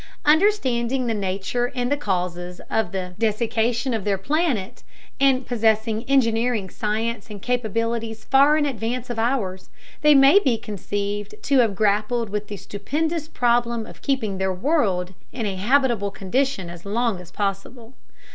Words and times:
Understanding 0.25 1.05
the 1.05 1.13
nature 1.13 1.71
and 1.75 1.91
the 1.91 1.95
causes 1.95 2.59
of 2.71 2.91
the 2.91 3.13
desiccation 3.19 3.93
of 3.93 4.03
their 4.03 4.17
planet, 4.17 4.81
and 5.19 5.45
possessing 5.45 6.03
engineering 6.05 6.71
science 6.71 7.29
and 7.29 7.39
capabilities 7.39 8.23
far 8.25 8.57
in 8.57 8.65
advance 8.65 9.11
of 9.11 9.19
ours, 9.19 9.69
they 10.01 10.15
may 10.15 10.39
be 10.39 10.57
conceived 10.57 11.35
to 11.43 11.59
have 11.59 11.75
grappled 11.75 12.31
with 12.31 12.47
the 12.47 12.57
stupendous 12.57 13.27
problem 13.27 13.85
of 13.85 14.01
keeping 14.01 14.39
their 14.39 14.51
world 14.51 15.13
in 15.31 15.45
a 15.45 15.55
habitable 15.55 16.09
condition 16.09 16.67
as 16.67 16.83
long 16.83 17.21
as 17.21 17.29
possible. 17.29 17.93